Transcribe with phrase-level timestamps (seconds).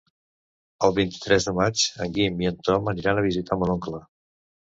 [0.87, 4.01] El vint-i-tres de maig en Guim i en Tom aniran a visitar mon oncle.